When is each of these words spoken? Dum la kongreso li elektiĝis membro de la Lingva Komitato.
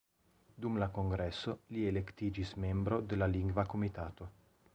Dum 0.63 0.79
la 0.83 0.87
kongreso 0.95 1.55
li 1.75 1.85
elektiĝis 1.91 2.55
membro 2.65 2.99
de 3.13 3.21
la 3.25 3.29
Lingva 3.37 3.67
Komitato. 3.77 4.33